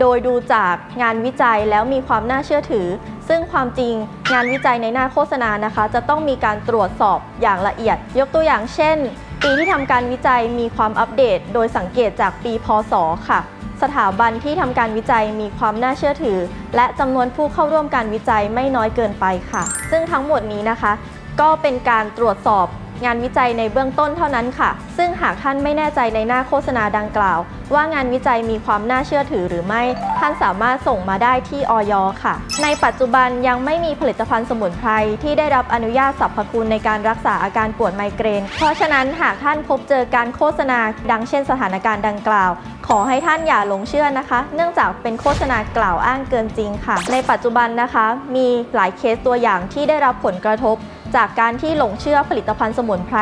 [0.00, 2.86] โดยดูจากงานวิจัยแล้วมีความน่าเชื่อถือ
[3.28, 3.94] ซึ่งความจริง
[4.32, 8.96] งานวิจัยในหน้าโฆษณานะคะ จะต้องมีการตรวจสอบอย่างละเอียด ยกตัวอย่างเช่น
[9.42, 12.92] ปีที่ทำการวิจัยมีความอัปเดต โดยสังเกตจากปีพศ
[13.28, 13.40] ค่ะ
[13.82, 16.38] สถาบันที่ทำการวิจัยมีความน่าเชื่อถือ
[16.76, 20.92] และจำนวนผู้เข้าร่วมการวิจัยไม่น้อยเกินไปค่ะ ซึ่งทั้งหมดนี้นะคะ
[21.40, 22.66] ก็เป็นการตรวจสอบ
[23.04, 27.38] งานวิจัยในเบื้องต้นเท่านั้นค่ะ ซึ่งหากท่านไม่แน่ใจในหน้าโฆษณาดังกล่าว
[27.74, 29.82] ว่างานวิจัยมีความน่าเชื่อถือหรือไม่
[30.18, 34.90] ท่านสามารถส่งมาได้ที่ออย ค่ะ ในปัจจุบันยังไม่มีผลิตภัณฑ์สมุนไพร
[35.22, 40.78] ที่ได้รับอนุญาตสรรพคุณในการรักษาอาการปวดไมเกรน เพราะฉะนั้นหากท่านพบเจอการโฆษณา
[41.10, 42.50] ดังเช่นสถานการณ์ดังกล่าว
[42.88, 48.06] ขอให้ท่านอย่าหลงเชื่อนะคะ เนื่องจากเป็นโฆษณากล่าวอ้างเกินจริงค่ะ ในปัจจุบันนะคะ
[48.36, 50.76] มีหลายเคสตัวอย่างที่ได้รับผลกระทบ
[51.16, 53.18] จากการที่หลงเชื่อผลิตภัณฑ์สมุนไพร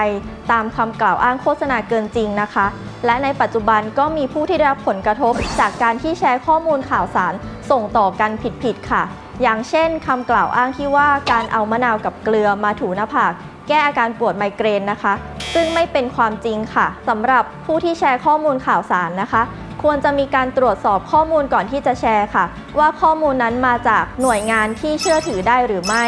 [0.53, 2.67] ตามคำกล่าวอ้างโฆษณาเกินจริงนะคะ
[3.07, 7.35] และในปัจจุบันก็มีผู้ที่ได้รับผลกระทบ จากการที่แชร์ข้อมูลข่าวสาร
[7.71, 8.31] ส่งต่อกัน
[8.63, 9.03] ผิดๆค่ะ
[9.43, 13.33] อย่างเช่นคำกล่าวอ้างที่ว่าการเอามะนาวกับเกลือมาถูหน้าผาก
[13.69, 15.15] แก้อาการปวดไมเกรนนะคะ
[15.55, 19.43] ซึ่งไม่เป็นความจริงค่ะสำหรับผู้ที่แชร์ข้อมูลข่าวสารนะคะ
[19.83, 22.45] ควรจะมีการตรวจสอบข้อมูลก่อนที่จะแชร์ค่ะ
[22.79, 26.05] ว่าข้อมูลนั้นมาจากหน่วยงานที่เชื่อถือได้หรือไม่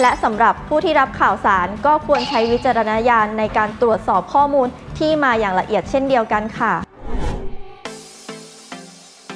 [0.00, 6.72] และสำหรับผู้ที่รับข่าวสารก็ควรใช้วิจารณญาณในการตรวจสอบข้อมูลที่มาอย่างละเอียดเช่นเดียวกันค่ะ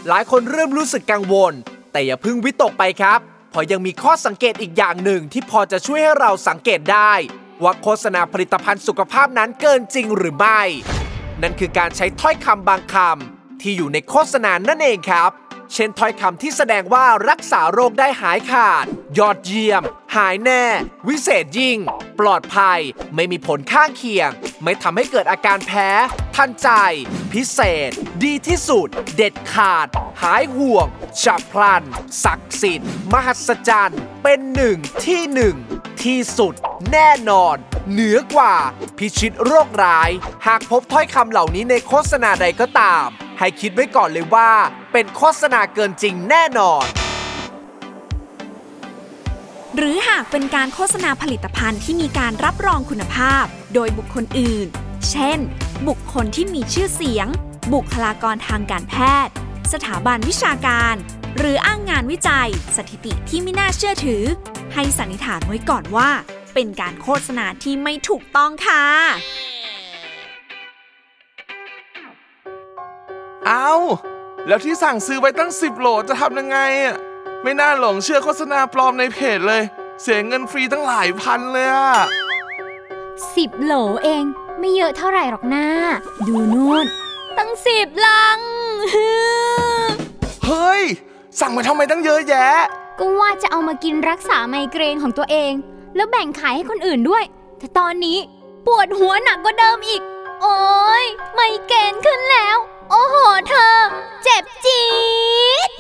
[0.09, 1.53] หลายคนเริ่มรู้สึกกังวล
[1.92, 3.20] แต่อย่าเพิ่งวิตกไปครับ
[3.51, 7.12] เพราะยังมีข้อสังเกตอีกอย่างหนึ่งที่พอจะช่วยให้เราสังเกตได้
[7.62, 10.61] ว่าโฆษณาผลิตภัณฑ์สุขภาพนั้นเกินจริงหรือไม่
[11.42, 15.31] นั่นคือการใช้ถ้อยคำบางคำ ที่อยู่ในโฆษณานั่นเองครับ
[15.73, 18.85] เช่นถ้อยคำที่แสดงว่ารักษาโรคได้หายขาด
[19.19, 19.83] ยอดเยี่ยม
[20.16, 20.64] หายแน่
[21.09, 21.79] วิเศษยิ่ง
[22.21, 22.81] ปลอดภัย
[23.14, 24.31] ไม่มีผลข้างเคียง
[24.62, 25.88] ไม่ทำให้เกิดอาการแพ้
[26.37, 26.69] ทันใจ
[27.33, 27.90] พิเศษ
[28.25, 29.87] ดีที่สุด เด็ดขาด
[30.23, 30.87] หายห่วง
[31.23, 31.83] ฉับพลัน
[32.25, 35.57] ศักดิ์สิทธิ์ มหัศจรรย์ เป็นหนึ่งที่หนึ่ง
[36.05, 36.55] ที่สุด
[36.92, 37.57] แน่นอน
[37.90, 38.55] เหนือกว่า
[38.99, 40.11] พิชิตโรคร้าย
[40.47, 43.07] หากพบถ้อยคำเหล่านี้ในโฆษณาใดก็ตาม
[43.38, 44.51] ให้คิดไว้ก่อนเลยว่า
[44.92, 46.85] เป็นโฆษณาเกินจริงแน่นอน
[49.77, 53.44] หรือหากเป็นการโฆษณาผลิตภัณฑ์ที่มีการรับรองคุณภาพ
[53.75, 54.66] โดยบุคคลอื่น
[55.11, 55.38] เช่น
[55.88, 57.29] บุคคลที่มีชื่อเสียง
[57.75, 58.94] บุคลากรทางการแพ
[59.27, 59.33] ทย์
[59.72, 60.94] สถาบันวิชาการ
[61.38, 64.22] หรืออ้างงานวิจัย สถิติที่ไม่น่าเชื่อถือ
[64.75, 66.11] ให้สันนิษฐานไว้ก่อนว่า
[66.55, 68.85] เป็นการโฆษณาที่ไม่ถูกต้องค่ะ
[73.49, 73.73] อา
[74.47, 76.97] แล้วที่สั่งซื้อไว้ตั้ง 10 โหลจะทำยังไงอะ
[77.43, 79.63] ไม่น่าหลงเชื่อโฆษณาปลอมในเพจเลย
[80.03, 81.93] เสียเงินฟรีตั้งหลายพันเลยอะ
[83.35, 84.25] สิบโหลเอง
[84.59, 85.67] ไม่เยอะเท่าไหร่หรอกนะ
[86.27, 86.87] ดูนู่น
[87.39, 88.41] ตั้งสิบลัง
[90.47, 90.83] เฮ้ย
[91.41, 92.49] สั่งมาทำไมตั้งเยอะแยะ
[92.99, 95.53] ก็ว่าจะเอามากินรักษาไมเกรนของตัวเอง
[95.97, 97.25] แล้วแบ่งขายให้คนอื่นด้วย
[97.59, 98.19] แต่ตอนนี้
[98.67, 100.03] ปวดหัวหนักกว่าเดิมอีก
[100.43, 100.59] โอ้
[101.03, 101.05] ย
[101.35, 102.59] ไมเกรนขึ้นแล้ว
[102.90, 103.16] โอ้โห
[103.49, 103.77] เธอ
[104.25, 104.87] เจ็บจี๊
[105.68, 105.70] ด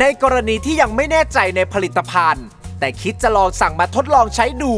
[0.00, 2.46] ในกรณีที่ยังไม่แน่ใจในผลิตภัณฑ์
[2.80, 4.74] แต่คิดจะลองสั่งมาทดลองใช้ดู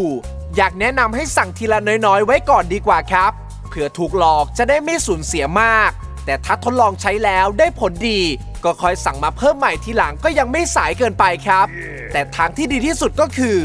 [0.56, 3.32] อยากแนะนำให้สั่งทีละน้อยๆ ไว้ก่อนดีกว่าครับ
[3.68, 5.90] เผื่อถูกหลอกจะได้ไม่สูญเสียมาก
[6.24, 8.20] แต่ถ้าทดลองใช้แล้วได้ผลดี
[8.64, 11.66] ก็คอยสั่งมาเพิ่มใหม่ทีหลังก็ยังไม่สายเกินไปครับ
[12.12, 13.58] แต่ทางที่ดีที่สุดก็คือ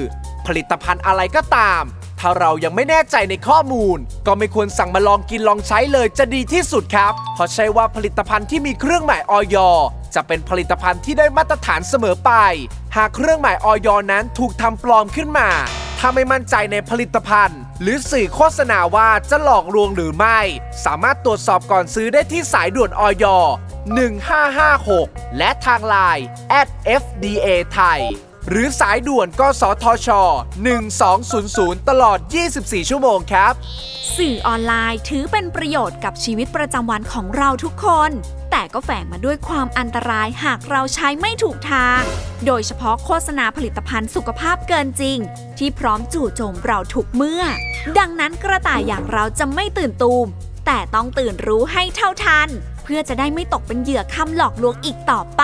[0.47, 1.84] ผลิตภัณฑ์อะไรก็ตาม
[2.20, 9.58] ถ้าเรายังไม่แน่ใจในข้อมูล ก็ไม่ควรสั่งมาลองกินลองใช้เลยจะดีที่สุดครับ เพราะใช่ว่าผลิตภัณฑ์ที่มีเครื่องหมายออย
[10.16, 12.32] จะเป็นผลิตภัณฑ์ที่ได้มาตรฐานเสมอไป
[12.96, 15.50] หากเครื่องหมายออยนั้นถูกทำปลอมขึ้นมา
[16.00, 20.40] ถ้าไม่มั่นใจในผลิตภัณฑ์ หรือสื่อโฆษณาว่าจะหลอกลวงหรือไม่
[20.86, 23.26] สามารถตรวจสอบก่อนซื้อได้ที่สายด่วนออย
[24.52, 26.26] 1556 และทางไลน์
[27.02, 28.02] @fda ไทย
[28.50, 30.10] หรือสายด่วนกสทช
[31.00, 32.20] 1200 ตลอด
[32.54, 33.54] 24 ชั่วโมงครับ
[34.18, 38.12] สื่อออนไลน์ถือเป็นประโยชน์กับชีวิตประจำวันของเราทุกคน
[38.52, 42.02] แต่ก็แฝงมาด้วยความอันตรายหากเราใช้ไม่ถูกทาง
[42.46, 45.18] โดยเฉพาะโฆษณาผลิตภัณฑ์สุขภาพเกินจริง
[45.58, 47.44] ที่พร้อมจู่โจมเราทุกเมื่อ
[48.00, 50.28] ดังนั้นกระต่ายอย่างเราจะไม่ตื่นตูม
[50.66, 52.50] แต่ต้องตื่นรู้ให้เท่าทัน
[52.88, 55.43] พื่อจะได้ไม่ตกเป็นเหยื่อคำหลอกลวงอีกต่อไป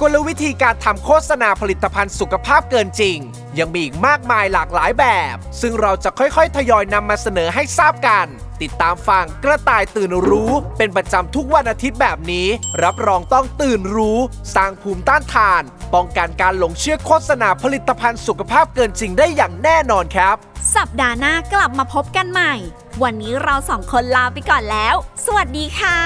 [0.00, 3.18] กลวิธีการทำโฆษณาผลิตภัณฑ์สุขภาพเกินจริง
[3.58, 8.26] ยังมีอีกมากมายหลากหลายแบบ ซึ่งเราจะค่อยๆ ทยอยนำมาเสนอให้ทราบกัน
[8.62, 12.48] ติดตามฟังกระต่ายตื่นรู้ เป็นประจำทุกวันอาทิตย์แบบนี้
[12.82, 14.18] รับรองต้องตื่นรู้
[14.54, 15.62] สร้างภูมิต้านทาน
[15.94, 20.36] ป้องกันการหลงเชื่อโฆษณาผลิตภัณฑ์สุขภาพเกินจริงได้อย่างแน่นอนครับ
[20.76, 22.54] สัปดาห์หน้ากลับมาพบกันใหม่
[23.02, 24.94] วันนี้เราสองคนลาไปก่อนแล้ว
[25.26, 25.98] สวัสดีค่ะ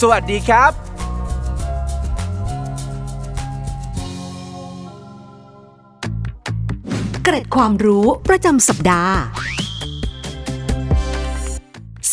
[0.00, 0.72] สวัสดีครับ
[7.24, 9.16] เกร็ดความรู้ประจำสัปดาห์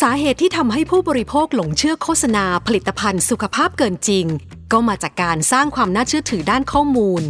[0.00, 4.26] สาเหตุที่ทำให้ผู้บริโภคหลงเชื่อโฆษณาผลิตภัณฑ์สุขภาพเกินจริง
[4.72, 7.22] ก็มาจากการสร้างความน่าเชื่อถือด้านข้อมูล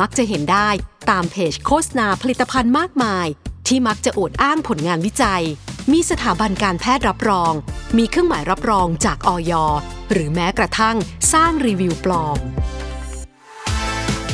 [0.00, 0.68] มักจะเห็นได้
[1.10, 3.26] ตามเพจโฆษณาผลิตภัณฑ์มากมาย
[3.68, 5.42] ที่มักจะอวดอ้างผลงานวิจัย
[5.92, 7.52] มีสถาบันการแพทย์รับรอง
[7.96, 9.52] มีเครื่องหมายรับรองจากออย
[10.12, 10.96] หรือแม้กระทั่ง
[11.32, 12.38] สร้างรีวิวปลอม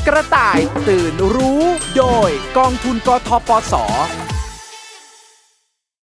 [0.07, 1.63] กระต่ายตื่นรู้
[1.97, 3.75] โดยกองทุนกทปส